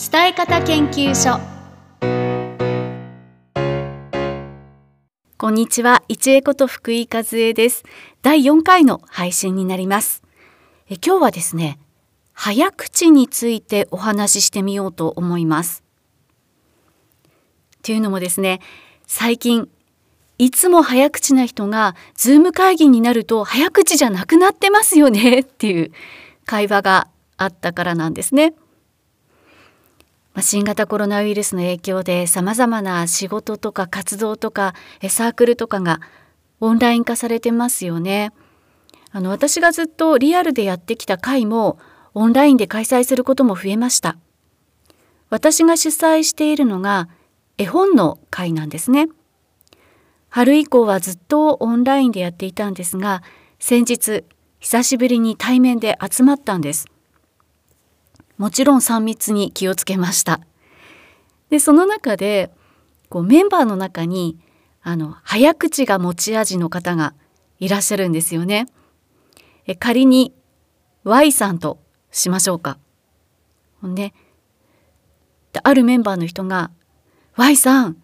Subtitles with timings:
[0.00, 1.38] 伝え方研究所。
[5.36, 6.02] こんにちは。
[6.08, 7.84] 一恵こと福井和恵です。
[8.22, 10.22] 第4回の配信になります。
[10.88, 11.78] え今日はですね
[12.32, 15.84] 早口についてお話ししてみようと思います。
[17.82, 18.60] というのもですね
[19.06, 19.68] 最近
[20.38, 25.40] いつも早口な人がズーム会議になると早口じゃなくなってますよね。
[25.40, 25.92] っていう
[26.46, 28.54] 会話があったからなんですね。
[30.34, 34.74] ま新型コロナウイルスの影響でさまざまな仕事とか活動とか
[35.08, 36.00] サークルとかが
[36.60, 38.32] オンライン化されてますよね。
[39.12, 41.78] あの私がずっとリアルでやってきた会も
[42.14, 44.16] オンラインで開催することも増えました。
[45.30, 47.08] 私が主催しているのが
[47.58, 49.08] 絵本の会なんですね。
[50.30, 53.22] 春以降はずっとオンラインでやっていたんですが
[53.58, 54.24] 先日
[54.60, 56.86] 久しぶりに対面で集まったんです
[58.40, 60.40] もちろん3密に気をつけました。
[61.50, 62.50] でその中で
[63.10, 64.38] こうメンバーの中に
[64.80, 67.12] あの早口が持ち味の方が
[67.58, 68.66] いらっしゃるんですよね。
[69.66, 70.32] え仮に
[71.04, 71.80] Y さんと
[72.10, 72.78] しましょうか。
[73.82, 74.14] ね
[75.62, 76.70] あるメンバーの人が
[77.36, 77.98] Y さん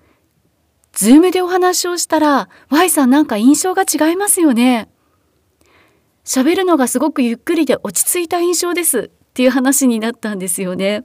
[0.92, 4.90] ズームでお話をしたら Y さんなんか印象が違いますよね。
[6.26, 9.10] 喋るのがすごくゆっくりで落ち着いた印象です。
[9.36, 11.04] っていう話になったんですよね。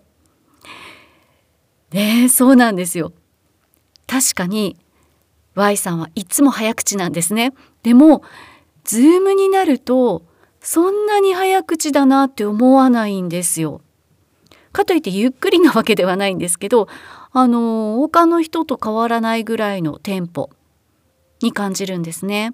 [1.91, 3.11] ねそうなんですよ。
[4.07, 4.77] 確かに
[5.55, 7.51] Y さんはいつも早口なんですね。
[7.83, 8.23] でも
[8.85, 10.23] ズームになると
[10.61, 13.81] そんなに早口だなって思わないんですよ。
[14.71, 16.87] かといってゆっくりなわけではないんですけど
[17.33, 20.51] あの他の人と変わらないぐらいのテンポ
[21.41, 22.53] に感じるんですね。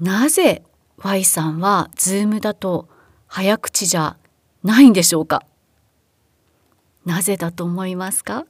[0.00, 0.62] なぜ
[1.02, 2.88] Y さんは Zoom だと
[3.26, 4.16] 早口じゃ
[4.62, 5.42] ないんでしょうか？
[7.06, 8.44] なぜだと思いますか？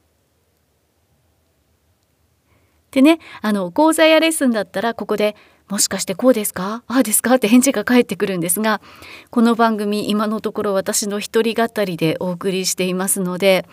[2.91, 5.37] でねあの講座やレッスンだったらここで
[5.69, 6.83] もしかしてこうですか？
[6.87, 7.35] ああですか？
[7.35, 8.81] って返事が返ってくるんですが
[9.29, 13.65] この番組今のところ私の一人語りでお送りしていますので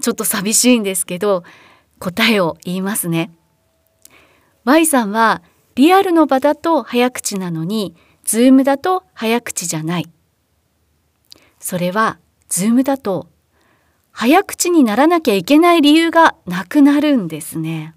[0.00, 1.44] ちょっと寂しいんですけど
[2.00, 3.30] 答えを言いますね。
[4.64, 5.42] Y さんは
[5.76, 7.94] リアルの場だと早口なのに
[8.28, 10.06] Zoom だと早口じゃない。
[11.58, 12.18] それは
[12.50, 13.26] Zoom だと
[14.12, 17.94] 早口にならなきゃいけない理由がなくなるんですね。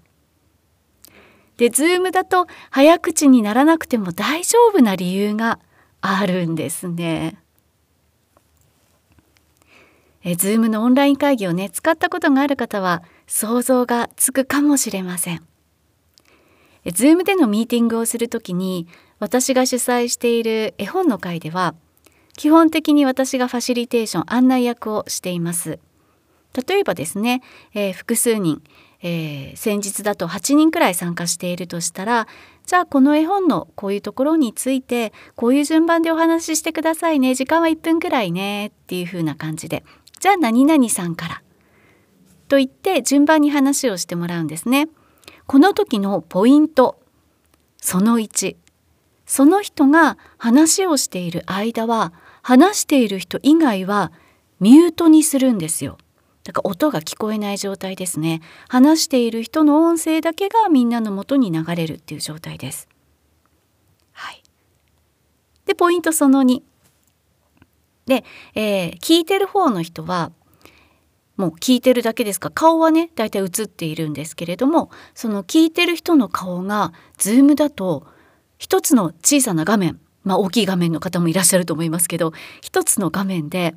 [1.58, 5.58] で、ズームだと早口にならなくても大丈夫な理由が
[6.00, 7.38] あるんですね。
[10.24, 15.42] え、ズームのオンライン会議をね、使ったことがある方は想像がつくかもしれません。
[16.86, 18.88] え、ズームでのミーティングをするときに
[19.22, 21.76] 私が主催している絵本の会では
[22.36, 25.78] 基本的に私がファシリテーション案内役をしています。
[26.66, 27.40] 例えばですね、
[27.72, 28.64] えー、複数人、
[29.00, 32.26] えー、先日だと8人くらい参加しているとしたら
[32.66, 39.84] じゃあこの絵本のこういうところについてこういう順番でお話ししてくださいね時間は1分くらいねっていう風な感じで
[40.18, 41.42] じゃあ何々さんから
[42.48, 44.88] と言って順番に話をしてもらうんですね。
[45.46, 46.98] この時のポイント
[47.78, 48.56] その1
[49.32, 52.12] その人が話をしている間は
[52.42, 54.12] 話している人以外は
[54.60, 55.96] ミュートにするんですよ。
[56.44, 58.42] だから音が聞こえない状態ですね。
[58.68, 62.90] 話している人の音声だけがみんなの元に流れるっていう状態です。
[64.12, 64.42] はい。
[65.64, 66.60] でポイントその2
[68.04, 70.30] で、えー、聞いてる方の人は
[71.38, 72.50] もう聞いてるだけですか？
[72.50, 78.06] 顔はね大体映っているんですけれどもその聞いてる人の顔がズームだと
[78.62, 83.74] 一つの小さな画面まあ大きい画面の方もいらっしゃると思いますけど一つの画面で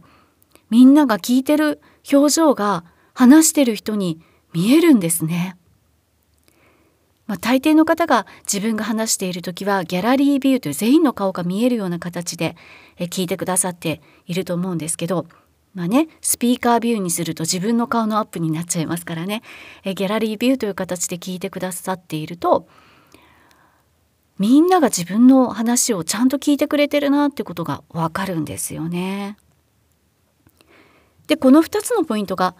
[0.69, 1.81] みんなが聞いてる
[2.13, 2.85] 表情が
[3.15, 4.21] 話してる人に
[4.53, 5.57] 見えるんですね。
[7.25, 12.55] まあ、大抵の方が自分が話している時はギャラリービューという全員の顔が見えるような形で
[12.99, 15.25] 聞いてくださっていると思うんですけど、
[15.73, 19.41] まあね、スピーカービューにすると自分の顔のアップになっちゃいますからね
[19.83, 22.67] ギャラリービューという形で聞いてくださっていると
[24.37, 29.37] みんなが自分の話をちゃんと聞いてくれてるなってことがわかるんですよね。
[31.27, 32.55] でこの2つのポイントが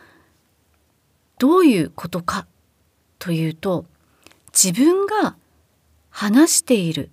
[1.37, 2.47] どういうことか
[3.19, 3.85] というと
[4.53, 5.35] 自分が
[6.09, 7.11] 話している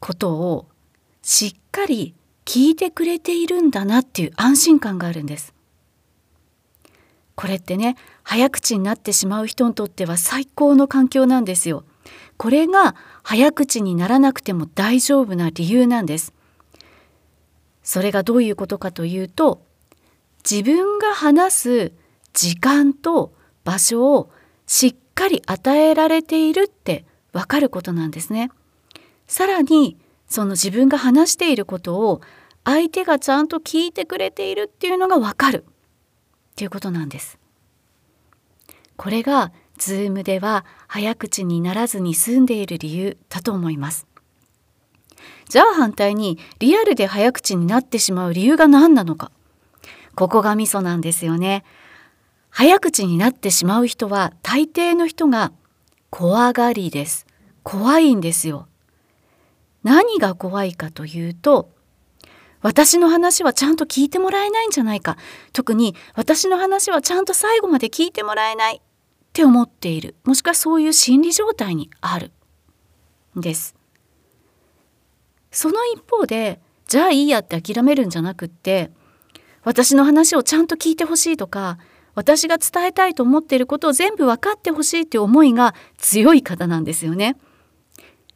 [0.00, 0.66] ことを
[1.22, 2.14] しっかり
[2.44, 5.54] 聞いてくれているんだなっていう安心感があるんです。
[7.34, 11.84] これってね早口になってしまう人にとっては最高の環境なんですよ。
[12.36, 16.32] これが早口にならなくても大丈夫な理由なんです。
[17.82, 19.62] それがどういうことかというと
[20.48, 21.92] 自分が話す
[22.32, 23.32] 時間と
[23.64, 24.30] 場所を
[24.66, 28.50] しっかり与えられているってわかることなんですね。
[29.26, 29.96] さらに
[30.28, 32.20] その自分が話していることを
[32.64, 37.38] 相手がちゃんと聞いてくれているっていうのがわかるっていうことなんです。
[38.96, 39.52] これが
[39.84, 44.06] ズームでは早口にならずに済んでいる理由だと思います。
[45.50, 49.30] じゃあ反対にリアルで早口になってしまう理由が何なのか。
[50.14, 51.64] ここがミソなんですよね。
[52.48, 55.52] 早口になってしまう人は大抵の人が
[56.08, 57.26] 怖がりです。
[57.62, 58.68] 怖いんですよ。
[59.82, 61.68] 何が怖いかというと
[62.62, 65.18] 私の話はちゃんと聞いてもらえないんじゃないか
[65.52, 68.80] 特に私の話はちゃんと最後まで聞いてもらえない
[69.34, 70.14] って思っている。
[70.22, 72.30] もしくはそういう心理状態にある。
[73.34, 73.74] です。
[75.50, 78.92] その一方でじゃあいいやって諦めるんじゃなくって
[79.64, 81.78] 私の話をちゃんと聞いてほしいとか
[82.14, 87.36] 私が伝えたいと思っていることを全部分かってほしいっていう思いが強い方なんですよね。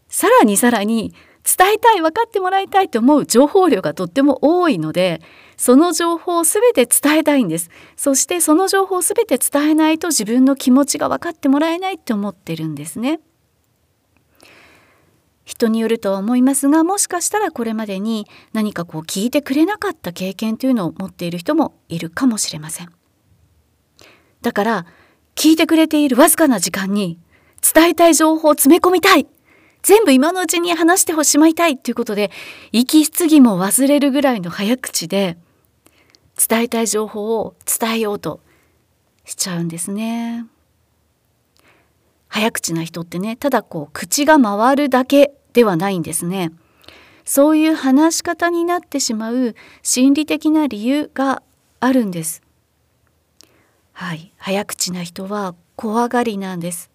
[0.08, 1.14] さらにさらに
[1.44, 5.22] 伝えたい分かってもらいたいと思う情報量がとっても多いので
[5.58, 7.68] その情報を全て伝えたいんです。
[7.96, 13.20] そしてその情報を全て伝えないと自分の気持ちが分かってもらえないって思ってるんですね。
[15.44, 22.92] 人によるとは思いますがもしかしたらこれまでに何かこう聞いてくれなかった経験というのを持っている人もいるかもしれません。
[24.40, 24.86] だから
[25.34, 27.18] 聞いてくれているわずかな時間に
[27.74, 29.26] 伝えたい情報を詰め込みたい。
[29.82, 32.30] 全部今のうちに話してほしまいたいということで
[32.72, 35.38] 息継ぎも忘れるぐらいの早口で
[36.38, 38.40] 伝えたい情報を伝えようと
[39.24, 40.46] しちゃうんですね。
[42.28, 46.52] 早口な人ってねただこう口が回るだけではないんですね。
[47.24, 51.42] そういう話し方になってしまう心理的な理由が
[51.80, 52.42] あるんです。
[53.92, 56.90] はい、早口な人は怖がりなんです。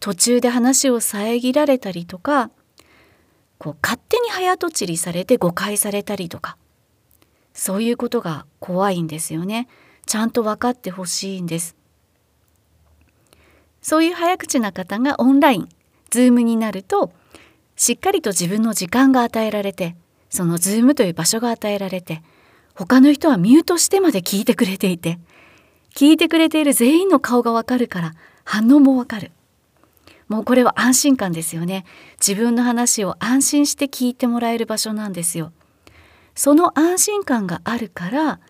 [0.00, 2.50] 途中で話を遮られたりとか
[3.58, 6.56] こう勝手に早とちりされて誤解されたりとか
[7.54, 9.68] そういうことが怖いんですよね。
[10.06, 11.76] ちゃんと分かってほしいんです。
[13.80, 15.68] そういう早口な方がオンライン
[16.10, 17.12] ズームになると
[17.76, 19.94] しっかりと自分の時間が与えられて
[20.30, 22.22] そのズームという場所が与えられて
[22.74, 25.18] 他の人はミュートしてまで聞いてくれていて
[25.94, 28.14] 聞いてくれている全員の顔がわかるから
[28.44, 29.32] 反応もわかる。
[30.28, 31.84] もうこれは安心感ですよね。
[32.18, 35.52] 自分の話を安心して聞いてもらえる場所なんですよ。
[36.34, 38.40] その安心感があるから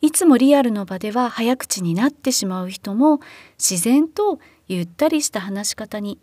[0.00, 3.20] いつもリアルの場では早口になってしまう人も
[3.58, 4.38] 自然と
[4.68, 6.18] ゆったりした話し方に、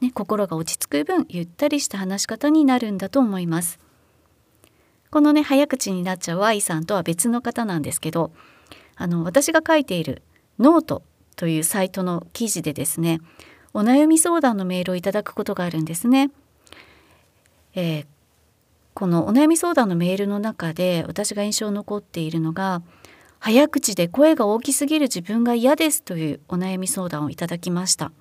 [0.00, 3.78] ね、心が落ち着く分ゆったりした話し方になるんだと思います
[5.10, 8.32] このね早口になっちゃう Y さんとは別の方なんですけど
[8.96, 10.22] あの私が書いている
[10.58, 11.02] ノート
[11.36, 13.20] というサイトの記事でですね
[13.74, 16.30] お悩み相談のメールをいただくことがあるんですね。
[17.74, 18.06] えー、
[18.94, 22.82] このお悩み相談のメールの中で私が印象に残っているのが
[23.38, 28.12] 早口で声が大きすぎる自分が嫌ですというお悩み相談をいただきました。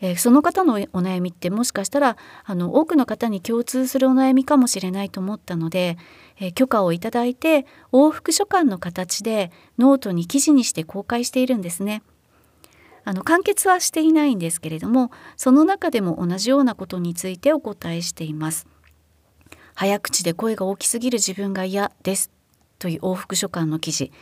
[0.00, 5.98] えー、その方のお悩みってもしかしたらあの多くの方に共通するお悩みかもしれないと思ったので、
[6.38, 12.02] えー、許可をいただいて往復書簡の形でノートに記事にして公開しているんですね。
[13.04, 18.66] あの完結はしていないんですけれどもその中でも同じようなことについてお答えしています。
[19.80, 22.30] 早口で声が大きすぎる自分が嫌です
[22.78, 24.12] という往復書簡の記事、